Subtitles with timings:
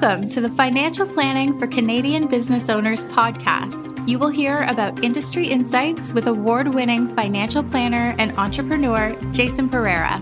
[0.00, 4.08] Welcome to the Financial Planning for Canadian Business Owners podcast.
[4.08, 10.18] You will hear about industry insights with award winning financial planner and entrepreneur Jason Pereira.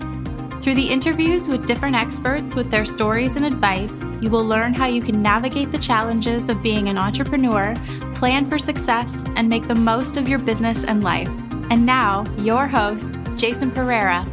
[0.61, 4.85] Through the interviews with different experts with their stories and advice, you will learn how
[4.85, 7.73] you can navigate the challenges of being an entrepreneur,
[8.15, 11.31] plan for success, and make the most of your business and life.
[11.71, 14.25] And now, your host, Jason Pereira.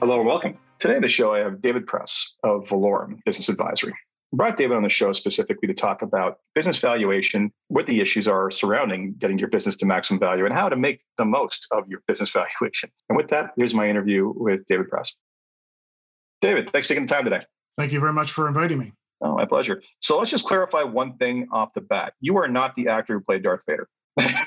[0.00, 0.61] Hello and welcome.
[0.82, 3.92] Today on the show, I have David Press of Valorum Business Advisory.
[3.92, 8.26] I brought David on the show specifically to talk about business valuation, what the issues
[8.26, 11.86] are surrounding getting your business to maximum value, and how to make the most of
[11.86, 12.90] your business valuation.
[13.08, 15.12] And with that, here's my interview with David Press.
[16.40, 17.44] David, thanks for taking the time today.
[17.78, 18.90] Thank you very much for inviting me.
[19.20, 19.80] Oh, my pleasure.
[20.00, 22.14] So let's just clarify one thing off the bat.
[22.20, 23.88] You are not the actor who played Darth Vader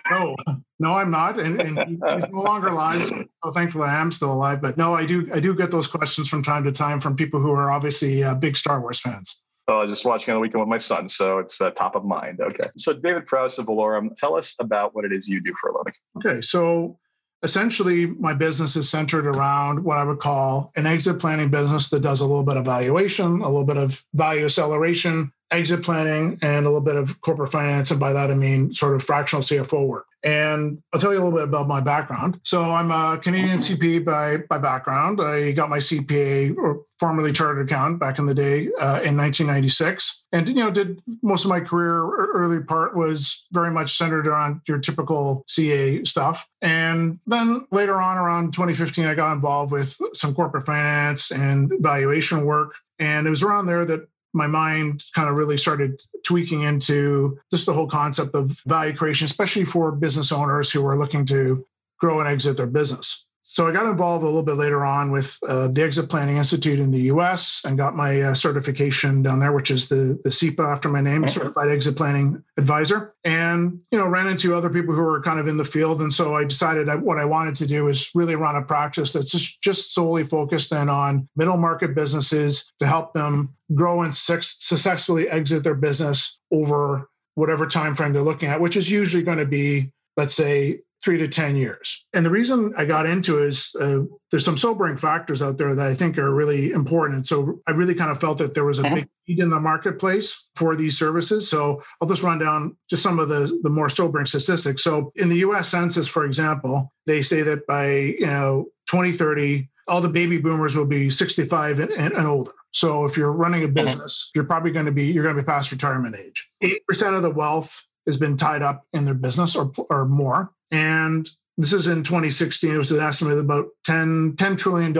[0.10, 0.36] no,
[0.80, 3.04] no, I'm not, and, and he's no longer alive.
[3.04, 4.62] So thankfully, I am still alive.
[4.62, 7.39] But no, I do, I do get those questions from time to time from people
[7.39, 9.42] who are obviously uh, big Star Wars fans.
[9.67, 11.95] Oh, I was just watching on the weekend with my son, so it's uh, top
[11.95, 12.39] of mind.
[12.39, 15.72] Okay, so David Press of Valorum, tell us about what it is you do for
[15.72, 15.94] a living.
[16.17, 17.00] Okay, so
[17.42, 22.02] essentially, my business is centered around what I would call an exit planning business that
[22.02, 26.66] does a little bit of valuation, a little bit of value acceleration, exit planning and
[26.66, 27.92] a little bit of corporate finance.
[27.92, 30.06] And by that, I mean sort of fractional CFO work.
[30.24, 32.40] And I'll tell you a little bit about my background.
[32.42, 35.22] So I'm a Canadian CPA by, by background.
[35.22, 40.26] I got my CPA or formerly chartered account back in the day uh, in 1996.
[40.32, 44.62] And, you know, did most of my career, early part was very much centered around
[44.68, 46.48] your typical CA stuff.
[46.60, 52.46] And then later on around 2015, I got involved with some corporate finance and valuation
[52.46, 52.73] work.
[52.98, 57.66] And it was around there that my mind kind of really started tweaking into just
[57.66, 61.66] the whole concept of value creation, especially for business owners who are looking to
[62.00, 63.25] grow and exit their business.
[63.48, 66.80] So I got involved a little bit later on with uh, the Exit Planning Institute
[66.80, 67.62] in the U.S.
[67.64, 71.28] and got my uh, certification down there, which is the the CEPA after my name,
[71.28, 73.14] Certified Exit Planning Advisor.
[73.23, 76.11] And you know, ran into other people who were kind of in the field, and
[76.11, 79.30] so I decided that what I wanted to do is really run a practice that's
[79.30, 84.42] just just solely focused in on middle market businesses to help them grow and su-
[84.42, 89.38] successfully exit their business over whatever time frame they're looking at, which is usually going
[89.38, 92.04] to be, let's say, three to 10 years.
[92.14, 93.99] And the reason I got into is uh,
[94.32, 97.17] there's some sobering factors out there that I think are really important.
[97.17, 98.95] And so I really kind of felt that there was a mm-hmm.
[98.95, 101.48] big need in the marketplace for these services.
[101.48, 104.83] So I'll just run down just some of the, the more sobering statistics.
[104.83, 110.02] So in the US Census, for example, they say that by you know 2030, all
[110.02, 112.52] the baby boomers will be 65 and, and, and older.
[112.72, 113.76] So if you're running a mm-hmm.
[113.76, 116.49] business, you're probably going to be you're going to be past retirement age.
[116.61, 120.52] Eight percent of the wealth has been tied up in their business or, or more.
[120.71, 122.73] And this is in 2016.
[122.73, 124.92] It was an estimate about 10, $10 trillion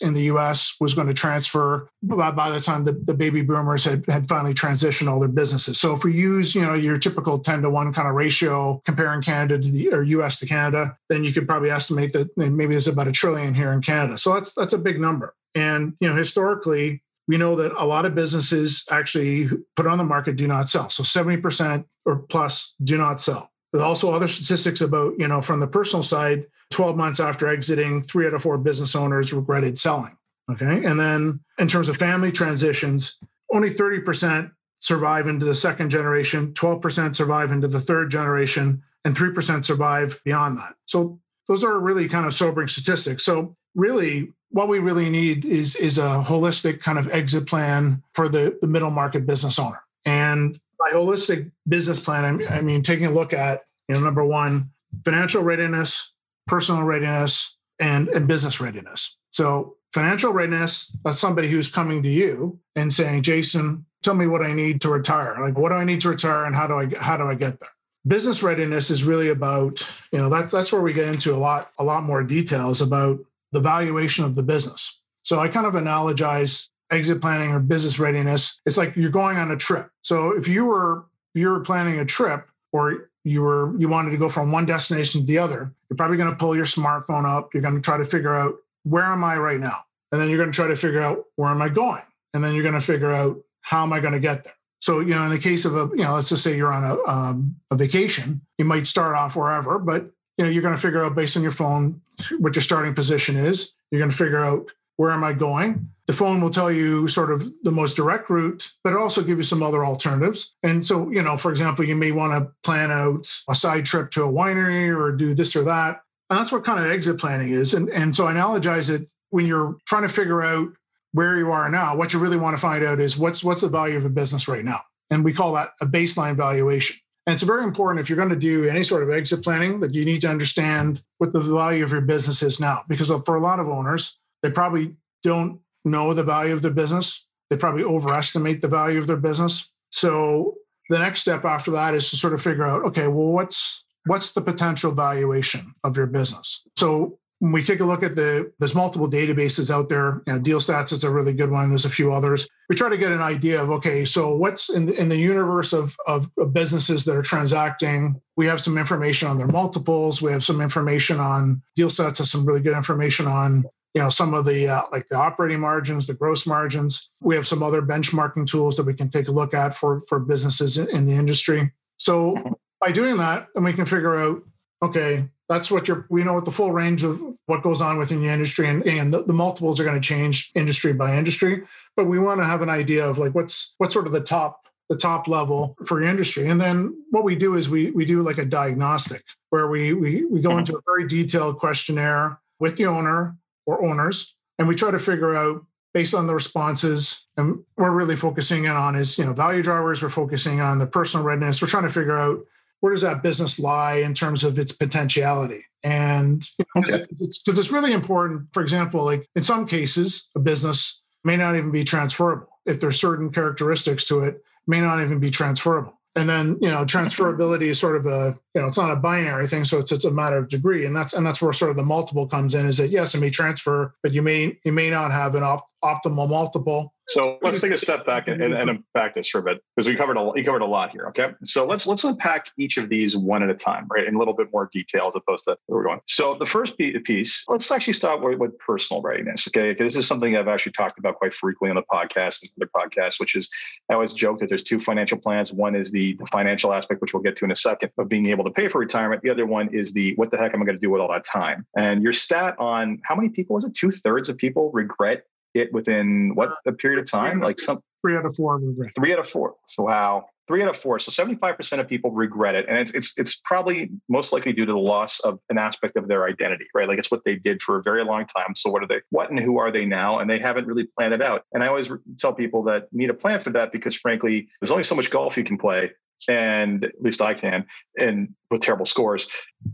[0.00, 3.84] in the US was going to transfer by, by the time the, the, baby boomers
[3.84, 5.78] had, had finally transitioned all their businesses.
[5.78, 9.20] So if we use, you know, your typical 10 to 1 kind of ratio comparing
[9.20, 12.88] Canada to the or US to Canada, then you could probably estimate that maybe there's
[12.88, 14.16] about a trillion here in Canada.
[14.16, 15.34] So that's that's a big number.
[15.54, 20.04] And you know, historically, we know that a lot of businesses actually put on the
[20.04, 20.88] market do not sell.
[20.88, 23.50] So 70% or plus do not sell.
[23.70, 28.02] There's also other statistics about, you know, from the personal side, 12 months after exiting,
[28.02, 30.16] three out of four business owners regretted selling.
[30.50, 30.84] Okay.
[30.84, 33.18] And then in terms of family transitions,
[33.52, 34.50] only 30%
[34.80, 40.56] survive into the second generation, 12% survive into the third generation, and 3% survive beyond
[40.58, 40.74] that.
[40.86, 43.24] So those are really kind of sobering statistics.
[43.24, 48.28] So really what we really need is is a holistic kind of exit plan for
[48.28, 49.82] the, the middle market business owner.
[50.04, 54.00] And by holistic business plan, I mean, I mean taking a look at you know
[54.00, 54.70] number one,
[55.04, 56.12] financial readiness,
[56.46, 59.16] personal readiness, and and business readiness.
[59.30, 64.42] So financial readiness, that's somebody who's coming to you and saying, Jason, tell me what
[64.42, 65.36] I need to retire.
[65.40, 67.60] Like what do I need to retire and how do I how do I get
[67.60, 67.70] there?
[68.06, 71.72] Business readiness is really about, you know, that's that's where we get into a lot,
[71.78, 73.18] a lot more details about
[73.52, 75.00] the valuation of the business.
[75.22, 78.60] So I kind of analogize exit planning or business readiness.
[78.64, 79.90] It's like you're going on a trip.
[80.02, 81.04] So if you were
[81.34, 85.20] you were planning a trip or you were you wanted to go from one destination
[85.22, 87.52] to the other, you're probably going to pull your smartphone up.
[87.52, 89.84] You're going to try to figure out where am I right now?
[90.12, 92.02] And then you're going to try to figure out where am I going?
[92.32, 94.54] And then you're going to figure out how am I going to get there?
[94.80, 96.84] So, you know, in the case of a, you know, let's just say you're on
[96.84, 100.80] a, um, a vacation, you might start off wherever, but you know, you're going to
[100.80, 102.00] figure out based on your phone
[102.38, 103.74] what your starting position is.
[103.90, 105.90] You're going to figure out where am I going.
[106.06, 109.38] The phone will tell you sort of the most direct route, but it also give
[109.38, 110.54] you some other alternatives.
[110.62, 114.10] And so, you know, for example, you may want to plan out a side trip
[114.12, 116.02] to a winery or do this or that.
[116.30, 117.74] And that's what kind of exit planning is.
[117.74, 120.68] And, and so I analogize it when you're trying to figure out
[121.12, 123.68] where you are now, what you really want to find out is what's what's the
[123.68, 124.82] value of a business right now.
[125.10, 126.96] And we call that a baseline valuation.
[127.28, 129.92] And it's very important if you're going to do any sort of exit planning that
[129.92, 132.84] you need to understand what the value of your business is now.
[132.88, 137.26] Because for a lot of owners, they probably don't know the value of their business.
[137.50, 139.70] They probably overestimate the value of their business.
[139.90, 140.54] So
[140.88, 144.32] the next step after that is to sort of figure out, okay, well, what's what's
[144.32, 146.62] the potential valuation of your business?
[146.78, 150.22] So when we take a look at the there's multiple databases out there.
[150.26, 151.68] You know, DealStats is a really good one.
[151.68, 152.48] There's a few others.
[152.68, 155.72] We try to get an idea of okay so what's in the, in the universe
[155.72, 158.20] of, of, businesses that are transacting?
[158.36, 160.20] We have some information on their multiples.
[160.20, 163.64] We have some information on DealStats has some really good information on
[163.94, 167.10] you know some of the uh, like the operating margins the gross margins.
[167.20, 170.18] We have some other benchmarking tools that we can take a look at for for
[170.18, 171.72] businesses in, in the industry.
[171.98, 174.42] So by doing that then we can figure out
[174.82, 178.20] okay that's what you're we know what the full range of what goes on within
[178.22, 181.62] the industry and, and the, the multiples are going to change industry by industry.
[181.96, 184.66] But we want to have an idea of like what's what's sort of the top
[184.88, 186.48] the top level for your industry.
[186.48, 190.24] And then what we do is we we do like a diagnostic where we we,
[190.26, 190.60] we go mm-hmm.
[190.60, 193.36] into a very detailed questionnaire with the owner
[193.66, 195.64] or owners and we try to figure out
[195.94, 200.02] based on the responses and we're really focusing in on is you know value drivers
[200.02, 201.62] we're focusing on the personal readiness.
[201.62, 202.44] We're trying to figure out
[202.80, 205.64] where does that business lie in terms of its potentiality?
[205.82, 207.06] And because okay.
[207.20, 211.70] it's, it's really important, for example, like in some cases, a business may not even
[211.70, 212.48] be transferable.
[212.66, 215.98] If there's certain characteristics to it, may not even be transferable.
[216.14, 219.46] And then, you know, transferability is sort of a, you know, it's not a binary
[219.46, 219.64] thing.
[219.64, 220.84] So it's, it's a matter of degree.
[220.84, 223.20] And that's, and that's where sort of the multiple comes in is that yes, it
[223.20, 227.62] may transfer, but you may, you may not have an op- optimal multiple so let's
[227.62, 230.18] take a step back and, and, and unpack this for a bit because we covered
[230.18, 231.06] a we covered a lot here.
[231.06, 234.18] Okay, so let's let's unpack each of these one at a time, right, in a
[234.18, 236.00] little bit more detail as opposed to where we're going.
[236.06, 239.48] So the first piece, let's actually start with, with personal readiness.
[239.48, 242.70] Okay, this is something I've actually talked about quite frequently on the podcast and other
[242.76, 243.48] podcasts, which is
[243.90, 245.50] I always joke that there's two financial plans.
[245.50, 248.26] One is the, the financial aspect, which we'll get to in a second, of being
[248.26, 249.22] able to pay for retirement.
[249.22, 251.12] The other one is the what the heck am I going to do with all
[251.12, 251.66] that time?
[251.76, 253.74] And your stat on how many people was it?
[253.74, 255.24] Two thirds of people regret
[255.54, 257.40] it within what a period of time?
[257.40, 258.92] Like some three out of four regret.
[258.94, 259.54] Three out of four.
[259.66, 260.26] So wow.
[260.46, 260.98] Three out of four.
[260.98, 262.66] So 75% of people regret it.
[262.68, 266.08] And it's it's it's probably most likely due to the loss of an aspect of
[266.08, 266.88] their identity, right?
[266.88, 268.54] Like it's what they did for a very long time.
[268.56, 270.20] So what are they, what and who are they now?
[270.20, 271.42] And they haven't really planned it out.
[271.52, 274.84] And I always tell people that need a plan for that because frankly, there's only
[274.84, 275.92] so much golf you can play
[276.28, 277.66] and at least I can,
[277.98, 279.26] and with terrible scores.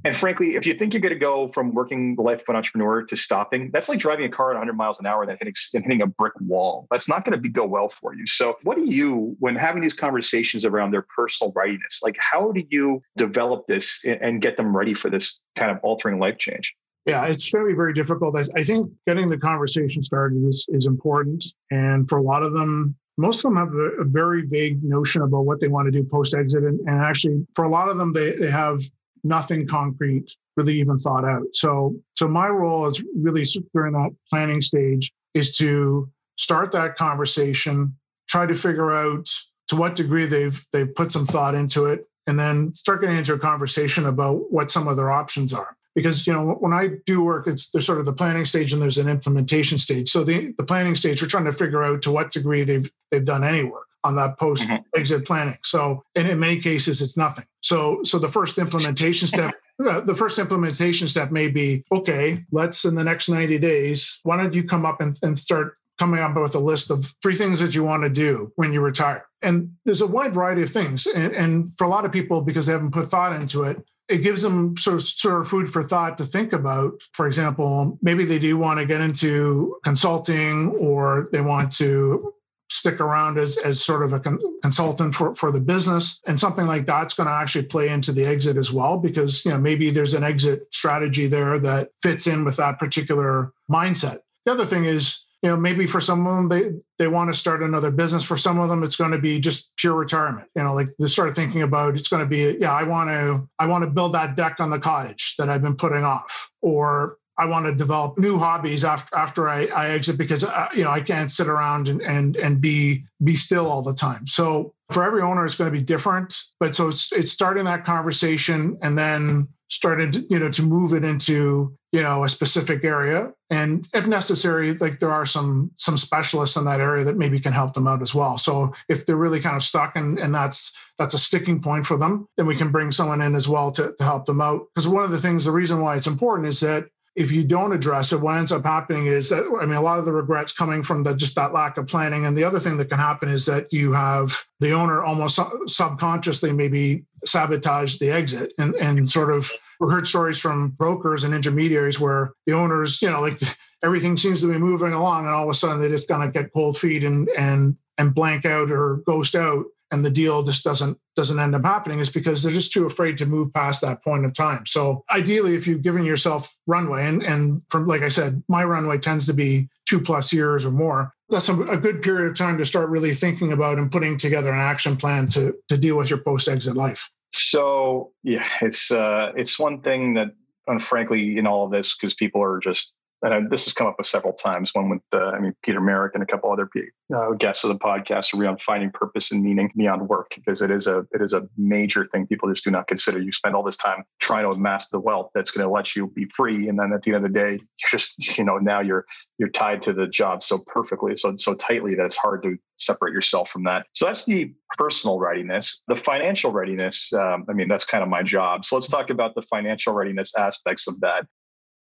[0.05, 2.57] And frankly, if you think you're going to go from working the life of an
[2.57, 5.37] entrepreneur to stopping, that's like driving a car at 100 miles an hour and then
[5.41, 6.87] hitting, and hitting a brick wall.
[6.91, 8.27] That's not going to be, go well for you.
[8.27, 12.65] So, what do you, when having these conversations around their personal readiness, like how do
[12.71, 16.75] you develop this and get them ready for this kind of altering life change?
[17.07, 18.35] Yeah, it's very, very difficult.
[18.37, 21.45] I, I think getting the conversation started is, is important.
[21.71, 25.47] And for a lot of them, most of them have a, very vague notion about
[25.47, 26.65] what they want to do post exit.
[26.65, 28.83] And, and, actually, for a lot of them, they, they have
[29.23, 31.45] nothing concrete really even thought out.
[31.53, 37.97] So, so my role is really during that planning stage is to start that conversation,
[38.29, 39.29] try to figure out
[39.69, 43.33] to what degree they've they've put some thought into it, and then start getting into
[43.33, 47.23] a conversation about what some of their options are because you know when I do
[47.23, 50.11] work, it's there's sort of the planning stage and there's an implementation stage.
[50.11, 53.25] So the the planning stage, we're trying to figure out to what degree they've they've
[53.25, 55.25] done any work on that post exit mm-hmm.
[55.25, 55.59] planning.
[55.63, 57.47] So and in many cases, it's nothing.
[57.61, 59.55] So so the first implementation step.
[59.85, 64.37] Uh, the first implementation step may be okay let's in the next 90 days why
[64.37, 67.61] don't you come up and, and start coming up with a list of three things
[67.61, 69.27] that you want to do when you retire.
[69.43, 71.07] And there's a wide variety of things.
[71.07, 74.19] And, and, for a lot of people, because they haven't put thought into it, it
[74.19, 77.03] gives them sort of, sort of food for thought to think about.
[77.13, 82.35] For example, maybe they do want to get into consulting or they want to
[82.71, 86.67] stick around as, as sort of a con- consultant for, for the business and something
[86.67, 89.91] like that's going to actually play into the exit as well because you know maybe
[89.91, 94.87] there's an exit strategy there that fits in with that particular mindset the other thing
[94.87, 98.25] is you know maybe for some of them they they want to start another business
[98.25, 101.07] for some of them it's going to be just pure retirement you know like they
[101.07, 104.15] start thinking about it's going to be yeah i want to i want to build
[104.15, 108.17] that deck on the cottage that i've been putting off or I want to develop
[108.17, 111.89] new hobbies after after I, I exit because uh, you know I can't sit around
[111.89, 114.29] and, and and be be still all the time.
[114.29, 116.33] So for every owner, it's going to be different.
[116.61, 121.05] But so it's it's starting that conversation and then started you know to move it
[121.05, 123.33] into you know a specific area.
[123.51, 127.53] And if necessary like there are some some specialists in that area that maybe can
[127.53, 128.39] help them out as well.
[128.39, 131.97] So if they're really kind of stuck and and that's that's a sticking point for
[131.97, 134.63] them then we can bring someone in as well to, to help them out.
[134.73, 137.73] Because one of the things the reason why it's important is that if you don't
[137.73, 140.53] address it, what ends up happening is that I mean, a lot of the regrets
[140.53, 142.27] coming from the just that lack of planning.
[142.27, 146.53] And the other thing that can happen is that you have the owner almost subconsciously
[146.53, 152.01] maybe sabotage the exit and and sort of we heard stories from brokers and intermediaries
[152.01, 153.41] where the owners, you know, like
[153.85, 156.33] everything seems to be moving along, and all of a sudden they just kind of
[156.33, 159.65] get cold feet and and and blank out or ghost out
[159.95, 163.17] and the deal just doesn't doesn't end up happening is because they're just too afraid
[163.17, 164.67] to move past that point of time.
[164.67, 168.99] So ideally, if you've given yourself runway, and and from like I said, my runway
[168.99, 171.13] tends to be two plus years or more.
[171.31, 174.53] That's a, a good period of time to start really thinking about and putting together
[174.53, 177.11] an action plan to to deal with your post exit life.
[177.37, 180.29] So yeah, it's uh, it's one thing that,
[180.67, 182.93] and frankly, in all of this, because people are just
[183.25, 184.71] and this has come up with several times.
[184.75, 186.69] One with, uh, I mean, Peter Merrick and a couple other
[187.15, 190.87] uh, guests of the podcast around finding purpose and meaning beyond work, because it is
[190.87, 193.19] a it is a major thing people just do not consider.
[193.19, 196.09] You spend all this time trying to amass the wealth that's going to let you
[196.09, 198.81] be free, and then at the end of the day, you're just you know now
[198.81, 199.07] you're
[199.39, 203.13] you're tied to the job so perfectly, so so tightly that it's hard to separate
[203.13, 203.87] yourself from that.
[203.93, 205.83] So that's the personal readiness.
[205.89, 208.65] The financial readiness, um, I mean, that's kind of my job.
[208.65, 211.27] So let's talk about the financial readiness aspects of that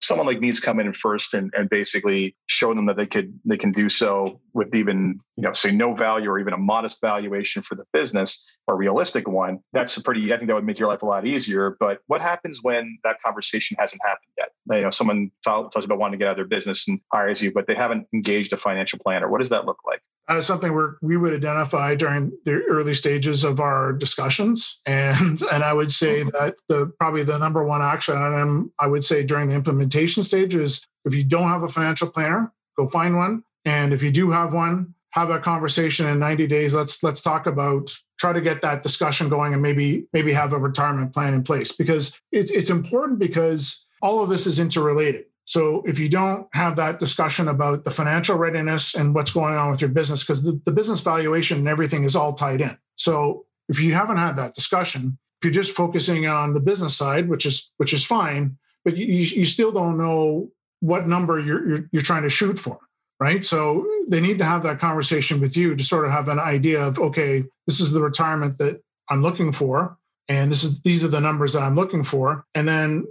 [0.03, 3.37] someone like me me's come in first and, and basically show them that they could
[3.45, 6.99] they can do so with even you know say no value or even a modest
[7.01, 10.79] valuation for the business or realistic one that's a pretty i think that would make
[10.79, 11.77] your life a lot easier.
[11.79, 14.49] But what happens when that conversation hasn't happened yet?
[14.69, 17.41] You know someone tells you about wanting to get out of their business and hires
[17.41, 20.73] you but they haven't engaged a financial planner what does that look like is something
[20.73, 25.91] we we would identify during the early stages of our discussions, and and I would
[25.91, 30.23] say that the probably the number one action item I would say during the implementation
[30.23, 34.11] stage is if you don't have a financial planner, go find one, and if you
[34.11, 36.73] do have one, have that conversation in 90 days.
[36.73, 40.57] Let's let's talk about try to get that discussion going, and maybe maybe have a
[40.57, 41.71] retirement plan in place.
[41.71, 46.77] Because it's it's important because all of this is interrelated so if you don't have
[46.77, 50.59] that discussion about the financial readiness and what's going on with your business, because the,
[50.65, 52.77] the business valuation and everything is all tied in.
[52.95, 57.27] So if you haven't had that discussion, if you're just focusing on the business side,
[57.27, 61.89] which is which is fine, but you, you still don't know what number you're, you're,
[61.91, 62.79] you're trying to shoot for,
[63.19, 63.43] right?
[63.43, 66.81] So they need to have that conversation with you to sort of have an idea
[66.81, 69.97] of okay, this is the retirement that I'm looking for,
[70.29, 73.05] and this is these are the numbers that I'm looking for, and then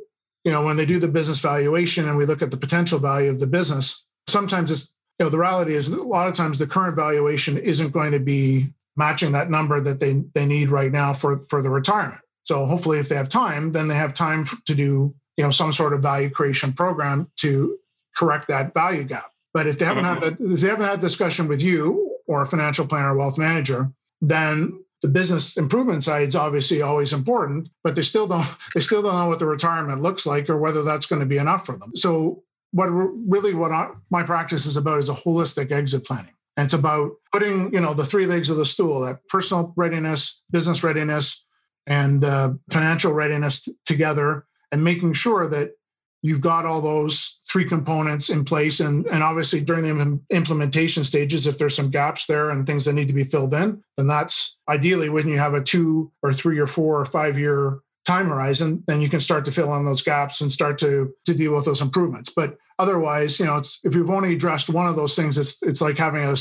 [0.44, 3.30] you know, when they do the business valuation and we look at the potential value
[3.30, 6.66] of the business, sometimes it's, you know, the reality is a lot of times the
[6.66, 11.12] current valuation isn't going to be matching that number that they, they need right now
[11.12, 12.20] for, for the retirement.
[12.44, 15.72] So hopefully if they have time, then they have time to do, you know, some
[15.72, 17.78] sort of value creation program to
[18.16, 19.30] correct that value gap.
[19.54, 20.24] But if they haven't mm-hmm.
[20.24, 23.16] had that, if they haven't had a discussion with you or a financial planner or
[23.16, 28.46] wealth manager, then the business improvement side is obviously always important, but they still don't
[28.74, 31.38] they still don't know what the retirement looks like or whether that's going to be
[31.38, 31.94] enough for them.
[31.96, 36.32] So what really what I, my practice is about is a holistic exit planning.
[36.56, 40.42] And it's about putting you know the three legs of the stool: that personal readiness,
[40.50, 41.44] business readiness,
[41.86, 45.72] and uh, financial readiness t- together, and making sure that
[46.22, 48.80] you've got all those three components in place.
[48.80, 52.94] And, and obviously during the implementation stages if there's some gaps there and things that
[52.94, 56.58] need to be filled in then that's ideally when you have a two or three
[56.58, 60.02] or four or five year time horizon then you can start to fill in those
[60.02, 62.30] gaps and start to to deal with those improvements.
[62.34, 65.98] But otherwise you know if you've only addressed one of those things it's it's like
[65.98, 66.36] having a,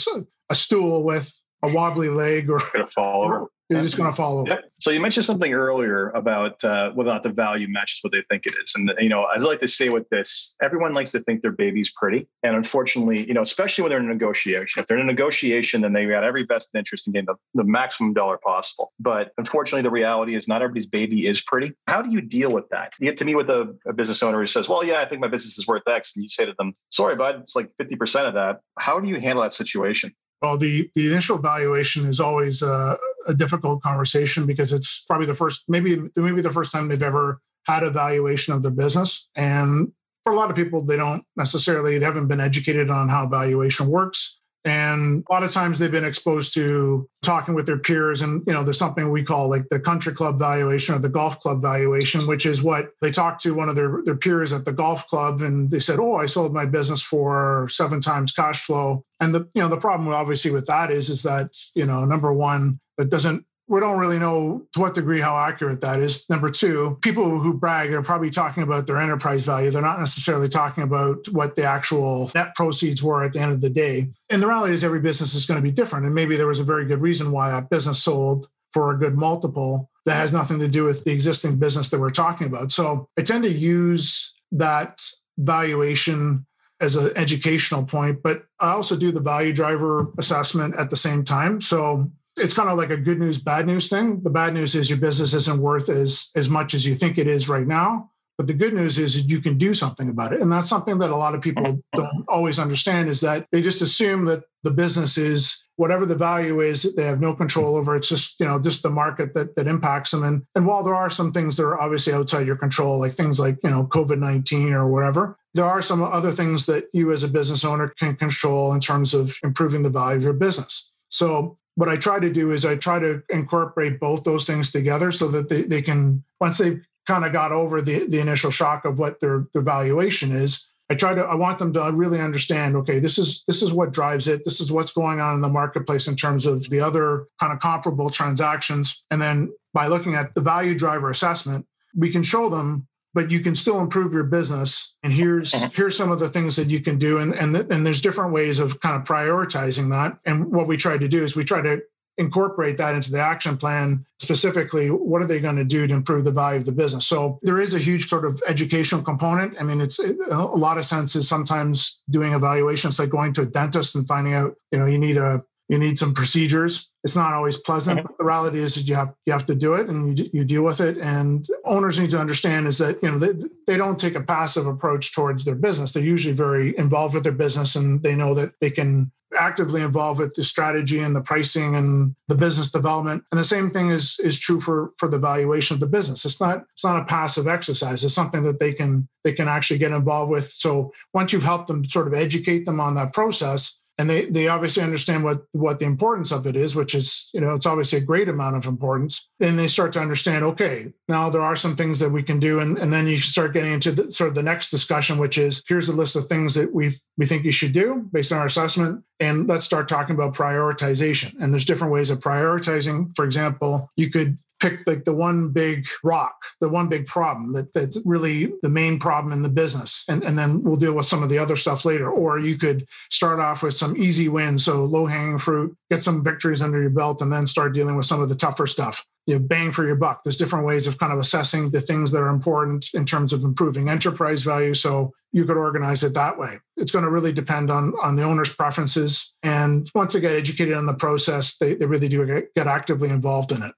[0.49, 4.45] a stool with a wobbly leg or gonna fall over you're just going to follow.
[4.45, 4.65] Yep.
[4.79, 8.21] So you mentioned something earlier about uh, whether or not the value matches what they
[8.29, 8.73] think it is.
[8.75, 11.53] And, you know, as I like to say with this, everyone likes to think their
[11.53, 12.27] baby's pretty.
[12.43, 15.81] And unfortunately, you know, especially when they're in a negotiation, if they're in a negotiation,
[15.81, 18.91] then they've got every vested interest in getting the, the maximum dollar possible.
[18.99, 21.73] But unfortunately, the reality is not everybody's baby is pretty.
[21.87, 22.91] How do you deal with that?
[22.99, 25.21] You get to meet with a, a business owner who says, well, yeah, I think
[25.21, 26.15] my business is worth X.
[26.15, 28.59] And you say to them, sorry, bud, it's like 50% of that.
[28.79, 30.13] How do you handle that situation?
[30.41, 35.35] Well, the, the initial valuation is always uh, a difficult conversation because it's probably the
[35.35, 39.29] first, maybe maybe the first time they've ever had a valuation of their business.
[39.35, 39.91] And
[40.23, 43.87] for a lot of people, they don't necessarily they haven't been educated on how valuation
[43.87, 44.40] works.
[44.63, 48.21] And a lot of times they've been exposed to talking with their peers.
[48.21, 51.39] And, you know, there's something we call like the country club valuation or the golf
[51.39, 54.73] club valuation, which is what they talked to one of their, their peers at the
[54.73, 59.03] golf club and they said, Oh, I sold my business for seven times cash flow.
[59.19, 62.31] And the, you know, the problem obviously with that is, is that, you know, number
[62.31, 66.29] one, it doesn't we don't really know to what degree how accurate that is.
[66.29, 69.71] Number two, people who brag are probably talking about their enterprise value.
[69.71, 73.61] They're not necessarily talking about what the actual net proceeds were at the end of
[73.61, 74.09] the day.
[74.29, 76.05] And the reality is, every business is going to be different.
[76.05, 79.15] And maybe there was a very good reason why that business sold for a good
[79.15, 82.71] multiple that has nothing to do with the existing business that we're talking about.
[82.71, 85.01] So I tend to use that
[85.37, 86.45] valuation
[86.79, 91.23] as an educational point, but I also do the value driver assessment at the same
[91.23, 91.61] time.
[91.61, 94.21] So it's kind of like a good news, bad news thing.
[94.21, 97.27] The bad news is your business isn't worth as as much as you think it
[97.27, 98.11] is right now.
[98.37, 100.41] But the good news is that you can do something about it.
[100.41, 103.83] And that's something that a lot of people don't always understand is that they just
[103.83, 107.95] assume that the business is whatever the value is, they have no control over.
[107.95, 110.23] It's just, you know, just the market that that impacts them.
[110.23, 113.39] And and while there are some things that are obviously outside your control, like things
[113.39, 117.27] like, you know, COVID-19 or whatever, there are some other things that you as a
[117.27, 120.91] business owner can control in terms of improving the value of your business.
[121.09, 125.11] So what I try to do is I try to incorporate both those things together
[125.11, 128.85] so that they, they can, once they've kind of got over the, the initial shock
[128.85, 132.75] of what their, their valuation is, I try to I want them to really understand,
[132.75, 134.43] okay, this is this is what drives it.
[134.43, 137.61] This is what's going on in the marketplace in terms of the other kind of
[137.61, 139.01] comparable transactions.
[139.09, 143.39] And then by looking at the value driver assessment, we can show them but you
[143.41, 144.95] can still improve your business.
[145.03, 145.69] And here's uh-huh.
[145.73, 147.17] here's some of the things that you can do.
[147.17, 150.17] And and, and there's different ways of kind of prioritizing that.
[150.25, 151.81] And what we try to do is we try to
[152.17, 154.05] incorporate that into the action plan.
[154.19, 157.07] Specifically what are they going to do to improve the value of the business?
[157.07, 159.55] So there is a huge sort of educational component.
[159.59, 163.95] I mean it's a lot of senses sometimes doing evaluations like going to a dentist
[163.95, 166.89] and finding out you know you need a you need some procedures.
[167.05, 168.07] It's not always pleasant, mm-hmm.
[168.07, 170.43] but the reality is that you have you have to do it and you, you
[170.43, 170.97] deal with it.
[170.97, 174.67] And owners need to understand is that you know they, they don't take a passive
[174.67, 175.93] approach towards their business.
[175.93, 180.19] They're usually very involved with their business and they know that they can actively involved
[180.19, 184.19] with the strategy and the pricing and the business development and the same thing is
[184.19, 187.47] is true for for the valuation of the business it's not it's not a passive
[187.47, 191.45] exercise it's something that they can they can actually get involved with so once you've
[191.45, 195.43] helped them sort of educate them on that process and they they obviously understand what
[195.51, 198.55] what the importance of it is which is you know it's obviously a great amount
[198.55, 199.29] of importance.
[199.39, 202.59] Then they start to understand okay now there are some things that we can do.
[202.59, 205.63] And, and then you start getting into the, sort of the next discussion which is
[205.67, 208.47] here's a list of things that we we think you should do based on our
[208.47, 209.03] assessment.
[209.19, 211.39] And let's start talking about prioritization.
[211.39, 213.15] And there's different ways of prioritizing.
[213.15, 217.73] For example you could pick like the one big rock, the one big problem that,
[217.73, 220.05] that's really the main problem in the business.
[220.07, 222.09] And, and then we'll deal with some of the other stuff later.
[222.09, 226.23] Or you could start off with some easy wins, so low hanging fruit, get some
[226.23, 229.05] victories under your belt, and then start dealing with some of the tougher stuff.
[229.27, 230.23] You know, bang for your buck.
[230.23, 233.43] There's different ways of kind of assessing the things that are important in terms of
[233.43, 234.73] improving enterprise value.
[234.73, 236.59] So you could organize it that way.
[236.75, 239.35] It's going to really depend on on the owner's preferences.
[239.43, 243.09] And once they get educated on the process, they, they really do get, get actively
[243.09, 243.73] involved in it.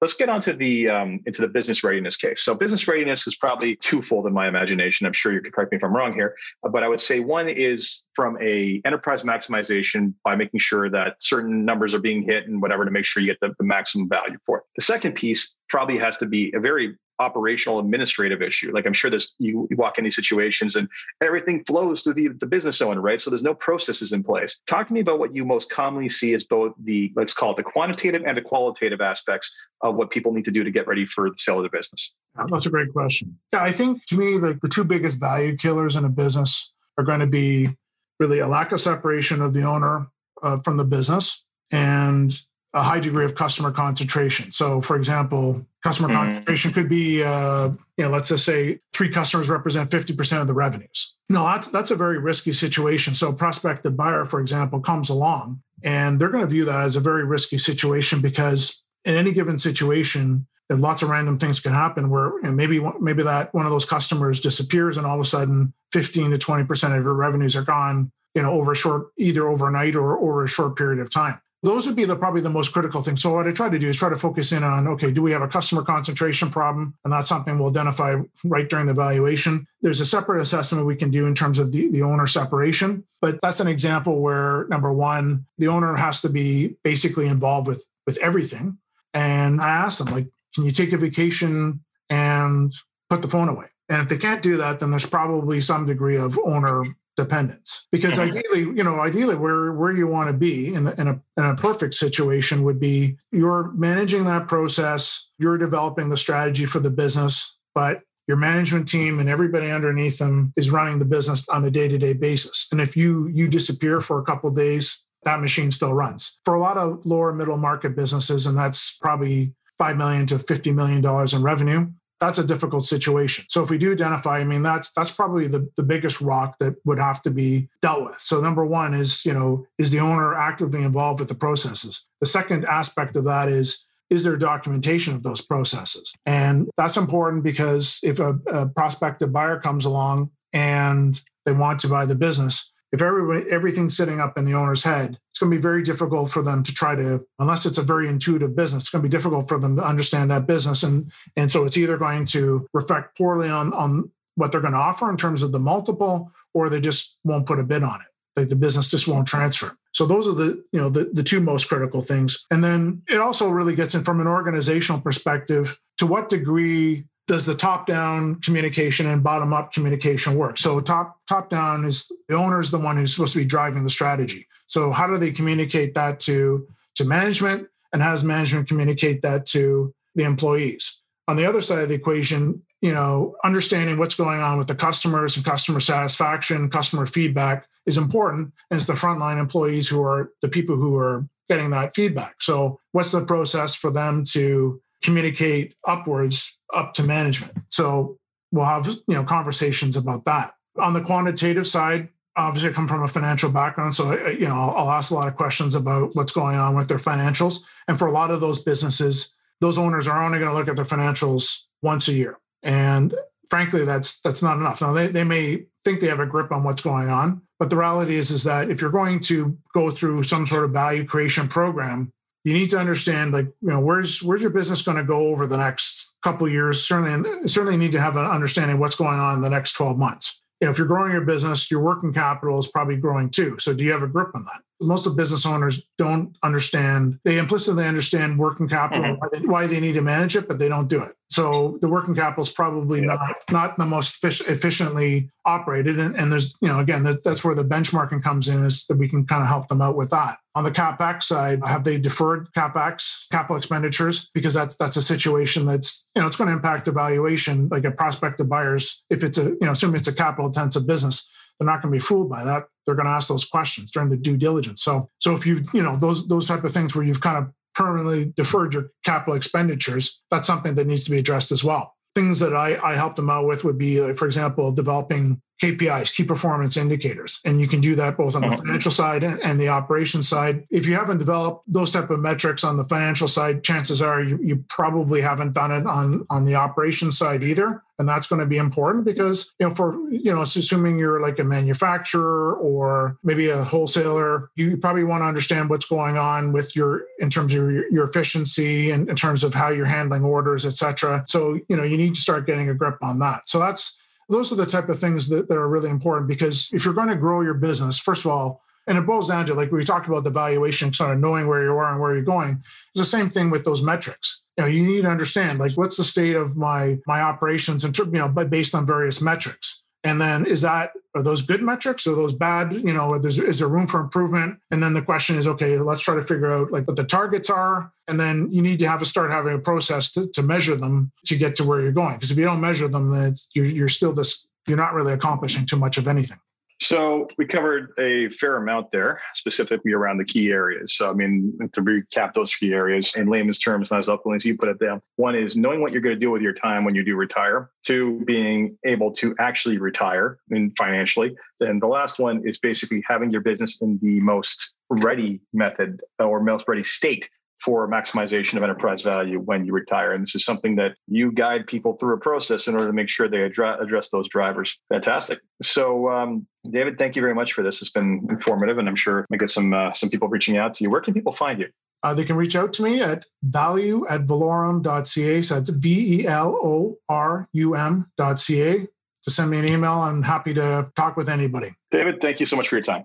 [0.00, 2.44] Let's get onto the um, into the business readiness case.
[2.44, 5.06] So business readiness is probably twofold in my imagination.
[5.06, 7.48] I'm sure you could correct me if I'm wrong here, but I would say one
[7.48, 12.62] is from a enterprise maximization by making sure that certain numbers are being hit and
[12.62, 14.64] whatever to make sure you get the, the maximum value for it.
[14.76, 18.72] The second piece probably has to be a very operational administrative issue.
[18.72, 20.88] Like I'm sure there's you, walk in these situations and
[21.22, 23.20] everything flows through the, the business owner, right?
[23.20, 24.60] So there's no processes in place.
[24.66, 27.56] Talk to me about what you most commonly see as both the let's call it
[27.56, 31.06] the quantitative and the qualitative aspects of what people need to do to get ready
[31.06, 32.12] for the sale of the business.
[32.50, 33.38] That's a great question.
[33.52, 37.04] Yeah, I think to me, like the two biggest value killers in a business are
[37.04, 37.76] going to be
[38.20, 40.08] really a lack of separation of the owner
[40.42, 42.40] uh, from the business and
[42.74, 44.52] a high degree of customer concentration.
[44.52, 46.24] So, for example, customer mm-hmm.
[46.24, 50.54] concentration could be, uh, you know, let's just say three customers represent 50% of the
[50.54, 51.14] revenues.
[51.28, 53.14] No, that's that's a very risky situation.
[53.14, 56.96] So, a prospective buyer, for example, comes along and they're going to view that as
[56.96, 62.10] a very risky situation because in any given situation, lots of random things can happen
[62.10, 65.24] where you know, maybe maybe that one of those customers disappears and all of a
[65.24, 69.48] sudden 15 to 20% of your revenues are gone you know over a short either
[69.48, 72.72] overnight or over a short period of time those would be the probably the most
[72.72, 73.16] critical thing.
[73.16, 75.32] So what I try to do is try to focus in on okay, do we
[75.32, 76.94] have a customer concentration problem?
[77.04, 79.66] And that's something we'll identify right during the valuation.
[79.82, 83.04] There's a separate assessment we can do in terms of the, the owner separation.
[83.20, 87.84] But that's an example where number one, the owner has to be basically involved with
[88.06, 88.78] with everything.
[89.12, 92.72] And I ask them, like, can you take a vacation and
[93.10, 93.66] put the phone away?
[93.88, 96.84] And if they can't do that, then there's probably some degree of owner
[97.18, 97.88] dependence.
[97.90, 98.38] Because mm-hmm.
[98.38, 101.56] ideally you know ideally where where you want to be in, in, a, in a
[101.56, 107.58] perfect situation would be you're managing that process you're developing the strategy for the business
[107.74, 112.12] but your management team and everybody underneath them is running the business on a day-to-day
[112.12, 112.68] basis.
[112.70, 116.40] And if you you disappear for a couple days that machine still runs.
[116.44, 120.72] For a lot of lower middle market businesses and that's probably 5 million to 50
[120.72, 123.44] million dollars in revenue that's a difficult situation.
[123.48, 126.74] So if we do identify, I mean, that's that's probably the, the biggest rock that
[126.84, 128.18] would have to be dealt with.
[128.18, 132.04] So number one is, you know, is the owner actively involved with the processes?
[132.20, 136.14] The second aspect of that is is there documentation of those processes?
[136.24, 141.88] And that's important because if a, a prospective buyer comes along and they want to
[141.88, 145.56] buy the business, if everybody everything's sitting up in the owner's head, it's going to
[145.56, 148.90] be very difficult for them to try to, unless it's a very intuitive business, it's
[148.90, 150.82] going to be difficult for them to understand that business.
[150.82, 154.78] And and so it's either going to reflect poorly on on what they're going to
[154.78, 158.06] offer in terms of the multiple, or they just won't put a bid on it.
[158.38, 159.76] Like the business just won't transfer.
[159.92, 162.46] So those are the you know the, the two most critical things.
[162.50, 167.46] And then it also really gets in from an organizational perspective, to what degree does
[167.46, 170.58] the top down communication and bottom up communication work?
[170.58, 173.84] So top top down is the owner is the one who's supposed to be driving
[173.84, 174.48] the strategy.
[174.66, 177.68] So how do they communicate that to to management?
[177.92, 181.02] And how does management communicate that to the employees?
[181.28, 184.74] On the other side of the equation you know understanding what's going on with the
[184.74, 188.52] customers and customer satisfaction customer feedback is important.
[188.70, 192.36] And it's the frontline employees who are the people who are getting that feedback.
[192.40, 197.56] So what's the process for them to communicate upwards up to management.
[197.70, 198.18] So
[198.52, 200.54] we'll have you know conversations about that.
[200.78, 204.54] On the quantitative side, obviously I come from a financial background, so uh, you know
[204.54, 207.60] I'll, I'll ask a lot of questions about what's going on with their financials.
[207.86, 210.76] And for a lot of those businesses, those owners are only going to look at
[210.76, 213.14] their financials once a year, and
[213.48, 214.80] frankly, that's that's not enough.
[214.80, 217.76] Now they, they may think they have a grip on what's going on, but the
[217.76, 221.48] reality is is that if you're going to go through some sort of value creation
[221.48, 222.12] program,
[222.48, 225.46] you need to understand like you know where's where's your business going to go over
[225.46, 226.82] the next couple years?
[226.86, 229.72] Certainly and certainly need to have an understanding of what's going on in the next
[229.74, 230.42] 12 months.
[230.60, 233.58] You know if you're growing your business your working capital is probably growing too.
[233.58, 237.38] So do you have a grip on that most of business owners don't understand they
[237.38, 239.14] implicitly understand working capital mm-hmm.
[239.14, 241.88] why, they, why, they, need to manage it but they don't do it so the
[241.88, 243.06] working capital is probably yeah.
[243.06, 247.54] not not the most efficiently operated and, and there's you know again that, that's where
[247.54, 250.38] the benchmarking comes in is that we can kind of help them out with that
[250.54, 255.66] on the capex side have they deferred capex capital expenditures because that's that's a situation
[255.66, 259.38] that's you know it's going to impact the valuation like a prospective buyers if it's
[259.38, 262.30] a you know assuming it's a capital intensive business they're not going to be fooled
[262.30, 262.68] by that.
[262.88, 264.82] They're going to ask those questions during the due diligence.
[264.82, 267.52] So, so if you, you know, those those type of things where you've kind of
[267.74, 271.94] permanently deferred your capital expenditures, that's something that needs to be addressed as well.
[272.14, 276.14] Things that I, I help them out with would be, like, for example, developing KPIs,
[276.14, 277.40] key performance indicators.
[277.44, 278.58] And you can do that both on the uh-huh.
[278.58, 280.66] financial side and the operations side.
[280.70, 284.38] If you haven't developed those type of metrics on the financial side, chances are you,
[284.42, 287.82] you probably haven't done it on, on the operations side either.
[287.98, 291.40] And that's going to be important because, you know, for, you know, assuming you're like
[291.40, 296.76] a manufacturer or maybe a wholesaler, you probably want to understand what's going on with
[296.76, 300.64] your, in terms of your, your efficiency and in terms of how you're handling orders,
[300.64, 301.24] et cetera.
[301.26, 303.48] So, you know, you need to start getting a grip on that.
[303.48, 306.84] So that's, those are the type of things that, that are really important because if
[306.84, 309.70] you're going to grow your business, first of all, and it boils down to like
[309.70, 312.62] we talked about the valuation, sort of knowing where you are and where you're going.
[312.94, 314.44] It's the same thing with those metrics.
[314.56, 317.96] You know, you need to understand like what's the state of my my operations and
[317.96, 319.77] you know, but based on various metrics.
[320.08, 322.72] And then is that are those good metrics or those bad?
[322.72, 324.58] You know, is, there room for improvement?
[324.70, 327.50] And then the question is, okay, let's try to figure out like what the targets
[327.50, 327.92] are.
[328.06, 331.12] And then you need to have to start having a process to, to measure them
[331.26, 332.14] to get to where you're going.
[332.14, 335.66] Because if you don't measure them, then you're, you're still this, you're not really accomplishing
[335.66, 336.38] too much of anything.
[336.80, 340.96] So we covered a fair amount there, specifically around the key areas.
[340.96, 344.44] So I mean, to recap those key areas in layman's terms, not as eloquently as
[344.44, 345.02] you put it down.
[345.16, 347.70] One is knowing what you're going to do with your time when you do retire.
[347.84, 351.34] Two, being able to actually retire and financially.
[351.60, 356.40] And the last one is basically having your business in the most ready method or
[356.40, 357.28] most ready state
[357.62, 360.12] for maximization of enterprise value when you retire.
[360.12, 363.08] And this is something that you guide people through a process in order to make
[363.08, 364.78] sure they address, address those drivers.
[364.90, 365.40] Fantastic.
[365.62, 367.80] So, um, David, thank you very much for this.
[367.80, 370.84] It's been informative, and I'm sure we get some uh, some people reaching out to
[370.84, 370.90] you.
[370.90, 371.68] Where can people find you?
[372.02, 375.42] Uh, they can reach out to me at value at valorum.ca.
[375.42, 378.86] So that's V E L O R U M.ca.
[379.24, 381.74] To send me an email, I'm happy to talk with anybody.
[381.90, 383.04] David, thank you so much for your time.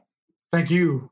[0.51, 1.09] Thank you.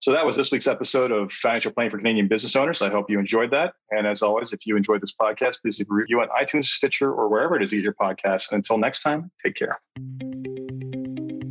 [0.00, 2.80] So that was this week's episode of Financial Planning for Canadian Business Owners.
[2.80, 3.74] I hope you enjoyed that.
[3.90, 7.12] And as always, if you enjoyed this podcast, please leave a review on iTunes, Stitcher,
[7.12, 8.50] or wherever it is you get your podcast.
[8.50, 9.78] And until next time, take care.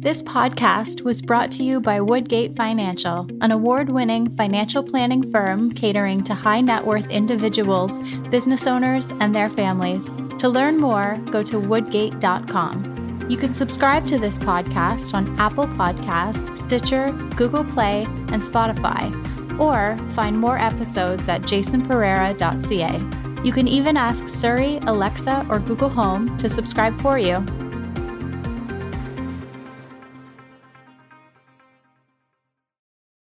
[0.01, 5.71] This podcast was brought to you by Woodgate Financial, an award winning financial planning firm
[5.71, 10.09] catering to high net worth individuals, business owners, and their families.
[10.39, 12.98] To learn more, go to woodgate.com.
[13.29, 19.13] You can subscribe to this podcast on Apple Podcast, Stitcher, Google Play, and Spotify,
[19.59, 23.43] or find more episodes at jasonpereira.ca.
[23.43, 27.45] You can even ask Siri, Alexa, or Google Home to subscribe for you.